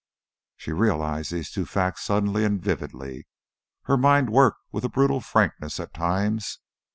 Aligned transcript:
She 0.57 0.71
realized 0.71 1.31
these 1.31 1.51
two 1.51 1.63
facts 1.67 2.01
suddenly 2.01 2.43
and 2.43 2.59
vividly; 2.59 3.27
her 3.83 3.97
mind 3.97 4.31
worked 4.31 4.61
with 4.71 4.83
a 4.83 4.89
brutal 4.89 5.21
frankness 5.21 5.79
at 5.79 5.93
times. 5.93 6.57